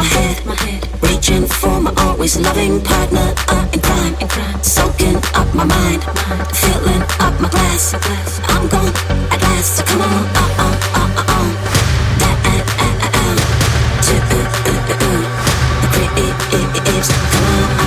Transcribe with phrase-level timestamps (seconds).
[0.00, 0.80] my head, my head.
[1.02, 4.62] Reaching for my always loving partner uh, in crime, in crime.
[4.62, 6.46] Soaking up my mind, mind.
[6.56, 7.92] filling up my glass.
[7.92, 8.40] glass.
[8.48, 8.94] I'm gone
[9.32, 11.48] at last, so come on, uh, uh, uh, uh, uh.
[12.20, 13.36] That, uh, uh, uh, uh.
[14.06, 15.20] To, uh, uh, uh, uh.
[16.74, 17.79] The creeps, come on.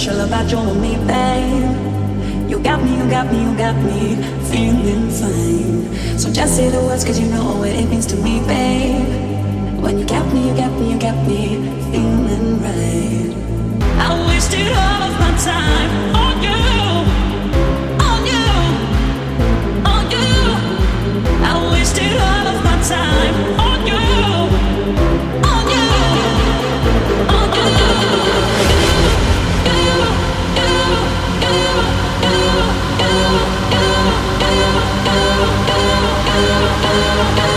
[0.00, 2.50] Special about you and me, babe.
[2.50, 4.16] You got me, you got me, you got me
[4.50, 6.18] feeling fine.
[6.18, 9.82] So just say the words, cause you know what it means to me, babe.
[9.82, 11.58] When you got me, you got me, you got me
[11.92, 13.30] feeling right.
[14.00, 15.90] I wasted all of my time
[16.24, 16.60] on you,
[18.08, 18.48] on you,
[19.92, 20.32] on you.
[21.44, 23.59] I wasted all of my time
[37.20, 37.49] Bye.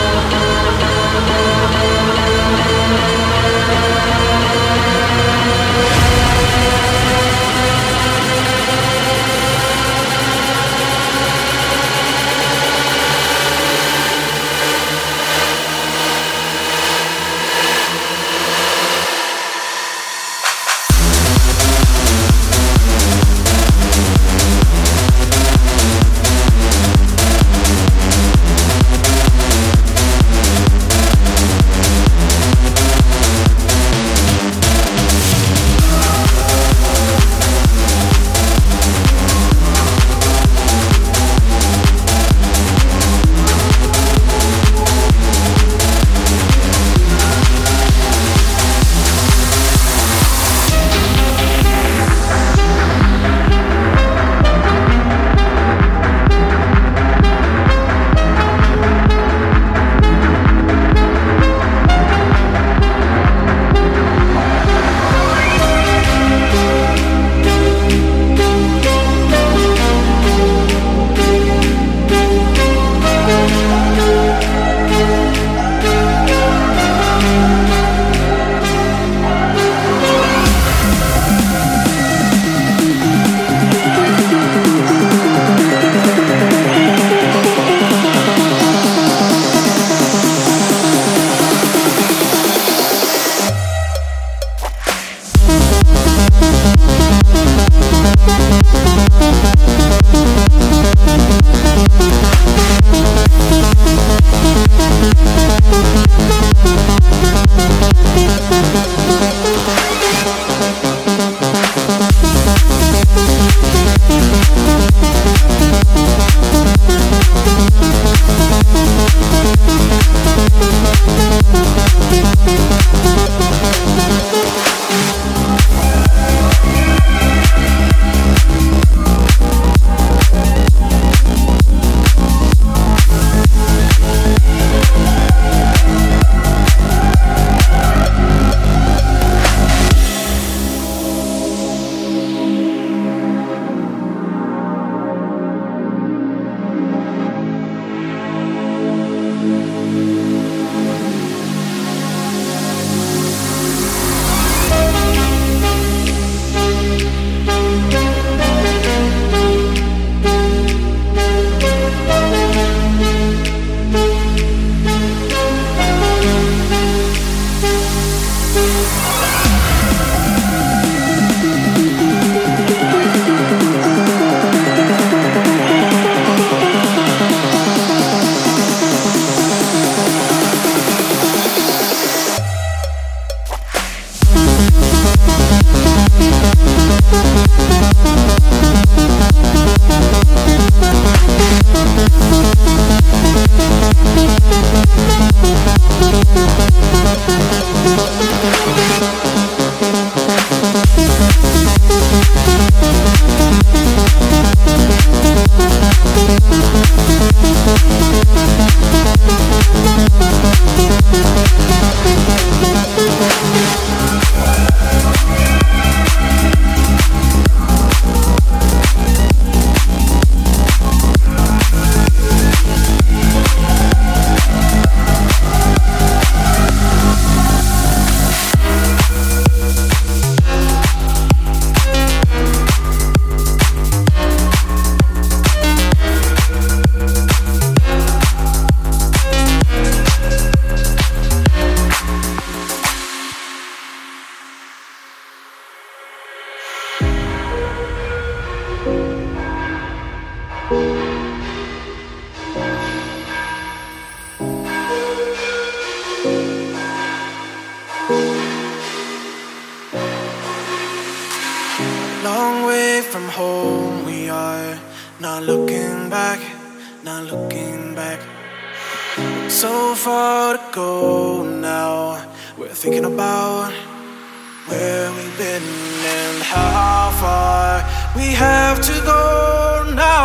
[274.67, 277.83] Where we've been and how far
[278.15, 280.23] we have to go now.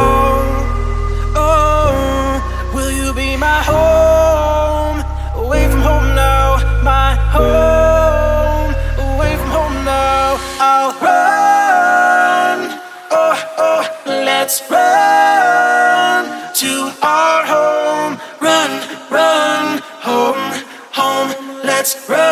[1.35, 5.03] Oh, will you be my home?
[5.45, 8.71] Away from home now, my home.
[9.17, 12.79] Away from home now, I'll run.
[13.11, 18.21] Oh, oh, let's run to our home.
[18.41, 18.71] Run,
[19.11, 22.28] run, home, home, let's run.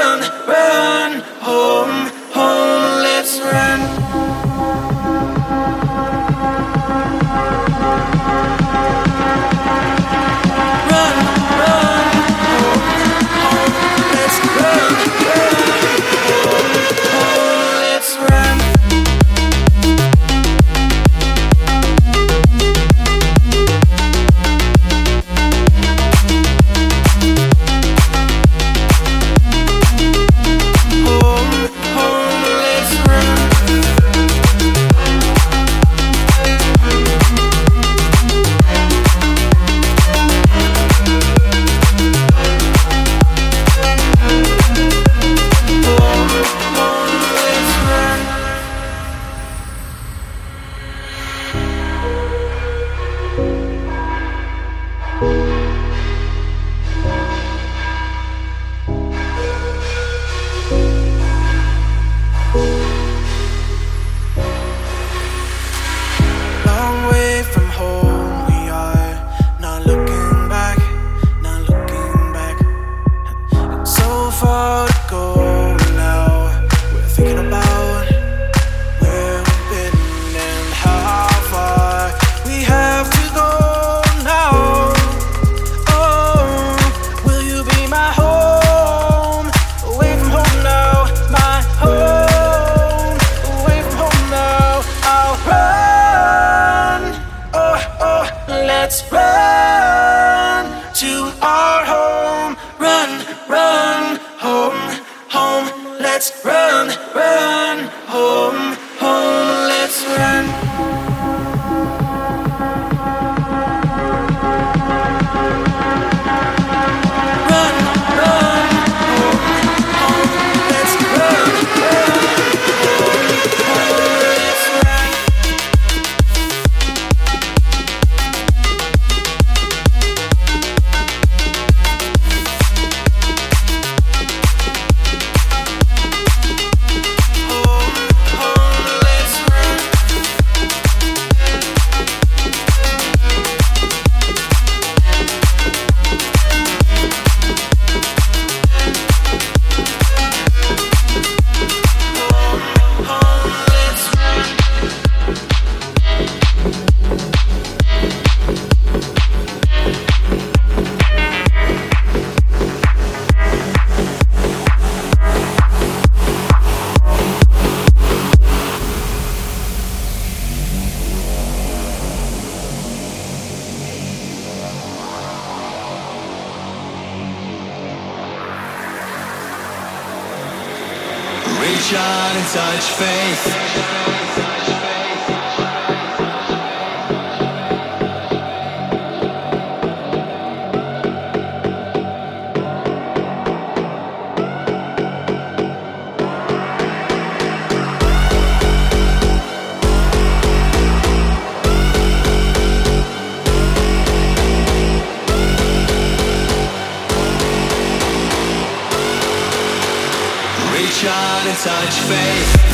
[211.67, 212.66] such faith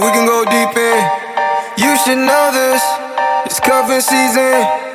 [0.00, 1.00] we can go deep in.
[1.76, 2.82] You should know this.
[3.44, 4.89] It's cuffing season.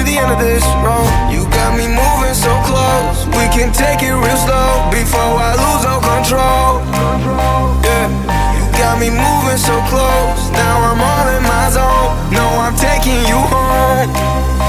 [0.00, 1.08] to the end of this road.
[1.28, 3.26] You got me moving so close.
[3.36, 6.80] We can take it real slow before I lose all control.
[7.84, 8.08] Yeah,
[8.56, 10.40] you got me moving so close.
[10.52, 12.32] Now I'm all in my zone.
[12.32, 14.59] No, I'm taking you home.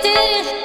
[0.00, 0.61] did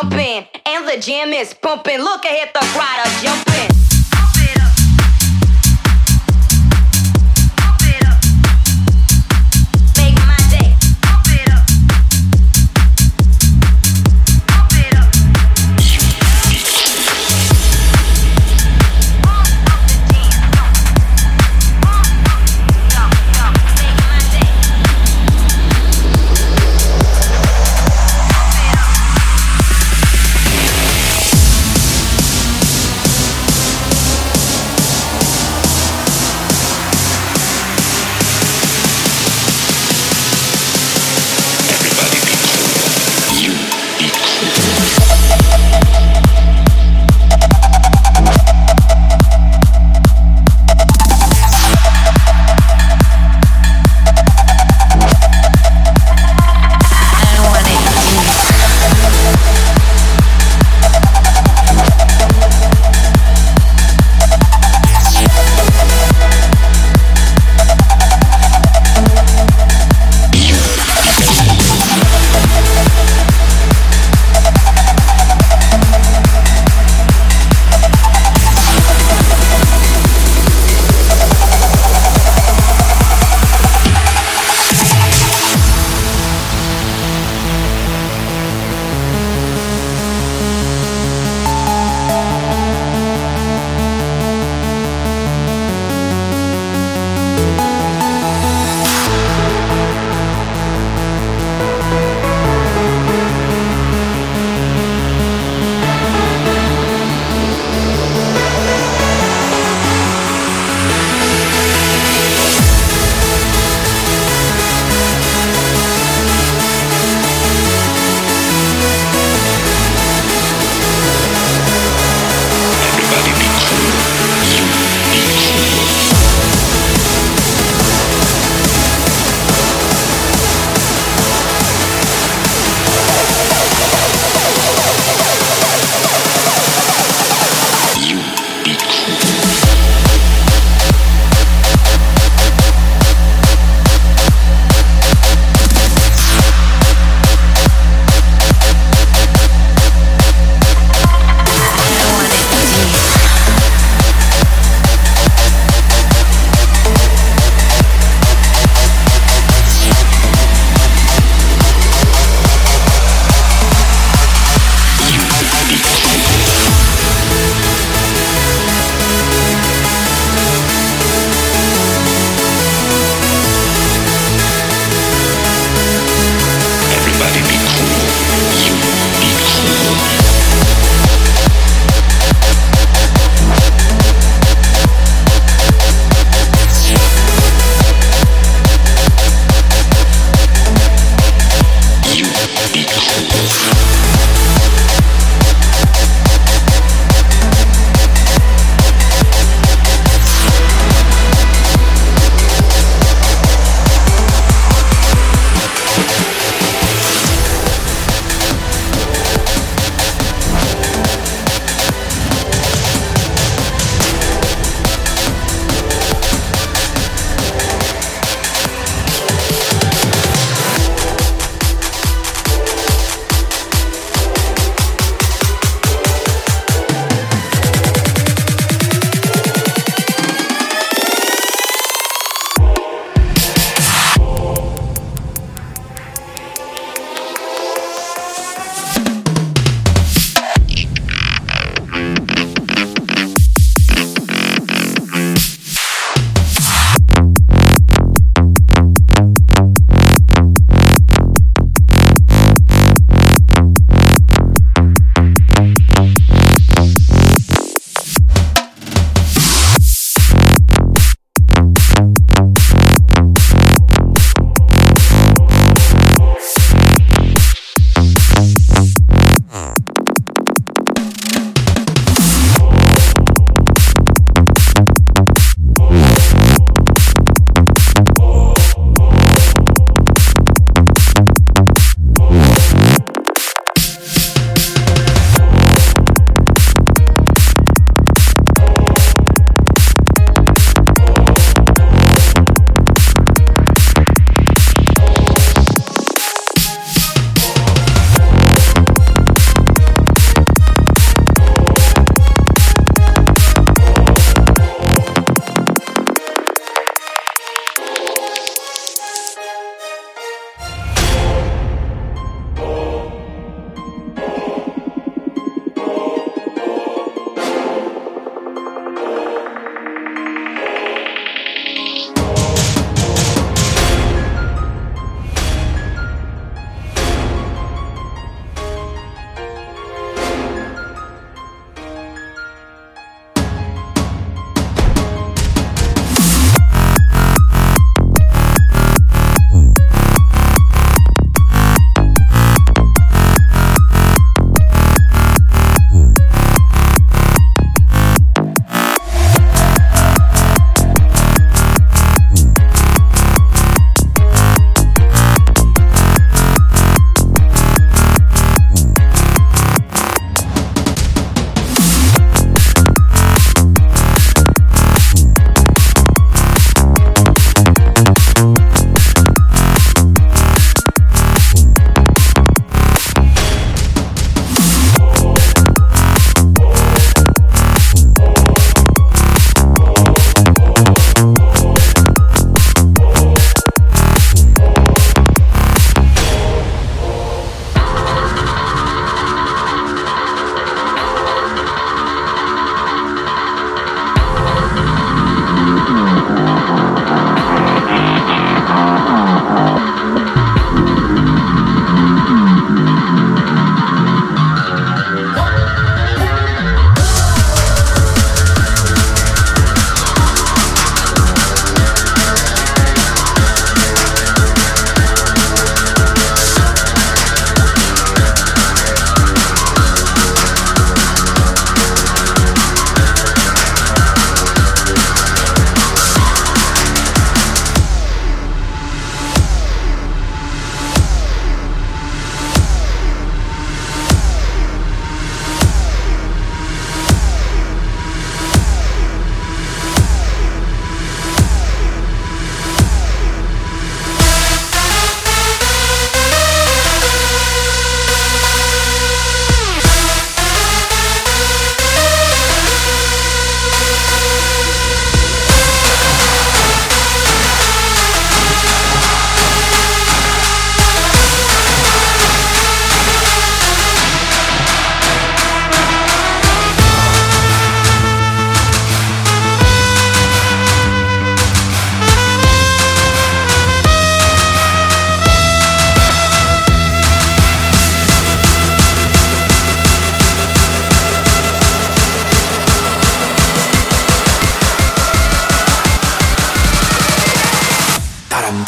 [0.00, 1.98] thumping and the jam is pumping.
[1.98, 3.97] Look ahead, the crowd are jumping.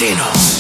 [0.01, 0.60] Argentinos.